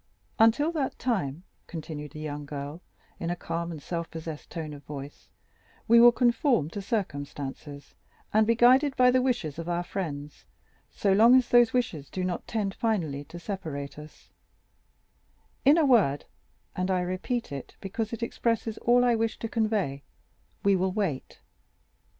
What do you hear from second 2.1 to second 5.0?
the young girl in a calm and self possessed tone of